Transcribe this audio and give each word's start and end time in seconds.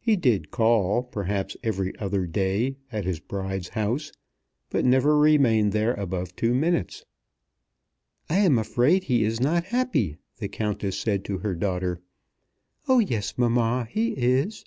He 0.00 0.16
did 0.16 0.50
call, 0.50 1.04
perhaps, 1.04 1.56
every 1.62 1.96
other 2.00 2.26
day 2.26 2.74
at 2.90 3.04
his 3.04 3.20
bride's 3.20 3.68
house, 3.68 4.10
but 4.68 4.84
never 4.84 5.16
remained 5.16 5.70
there 5.70 5.94
above 5.94 6.34
two 6.34 6.54
minutes. 6.54 7.04
"I 8.28 8.38
am 8.38 8.58
afraid 8.58 9.04
he 9.04 9.22
is 9.22 9.40
not 9.40 9.66
happy," 9.66 10.16
the 10.38 10.48
Countess 10.48 10.98
said 10.98 11.24
to 11.26 11.38
her 11.38 11.54
daughter. 11.54 12.00
"Oh, 12.88 12.98
yes, 12.98 13.38
mamma, 13.38 13.86
he 13.88 14.08
is." 14.14 14.64